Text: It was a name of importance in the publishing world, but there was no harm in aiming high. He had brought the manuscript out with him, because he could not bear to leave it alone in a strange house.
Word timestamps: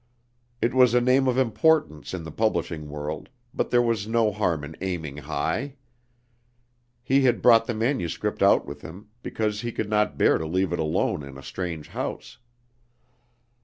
It 0.63 0.73
was 0.73 0.95
a 0.95 0.99
name 0.99 1.27
of 1.27 1.37
importance 1.37 2.11
in 2.15 2.23
the 2.23 2.31
publishing 2.31 2.89
world, 2.89 3.29
but 3.53 3.69
there 3.69 3.83
was 3.83 4.07
no 4.07 4.31
harm 4.31 4.63
in 4.63 4.75
aiming 4.81 5.17
high. 5.17 5.75
He 7.03 7.21
had 7.25 7.39
brought 7.39 7.67
the 7.67 7.75
manuscript 7.75 8.41
out 8.41 8.65
with 8.65 8.81
him, 8.81 9.09
because 9.21 9.61
he 9.61 9.71
could 9.71 9.91
not 9.91 10.17
bear 10.17 10.39
to 10.39 10.47
leave 10.47 10.73
it 10.73 10.79
alone 10.79 11.21
in 11.21 11.37
a 11.37 11.43
strange 11.43 11.89
house. 11.89 12.39